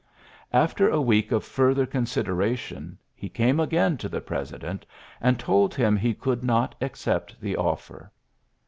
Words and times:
After 0.51 0.89
a 0.89 0.99
week 0.99 1.31
of 1.31 1.43
further 1.43 1.85
consideration 1.85 2.97
he 3.13 3.29
came 3.29 3.59
again 3.59 3.97
to 3.97 4.09
the 4.09 4.19
president, 4.19 4.83
and 5.21 5.37
told 5.37 5.75
him 5.75 5.95
he 5.95 6.15
could 6.15 6.43
not 6.43 6.73
accept 6.81 7.39
the 7.39 7.55
offer. 7.55 8.11